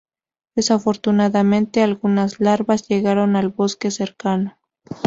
Desafortunadamente, 0.55 1.83
algunas 1.83 2.39
larvas 2.39 2.87
llegaron 2.87 3.35
al 3.35 3.49
bosque 3.49 3.91
cercano. 3.91 4.57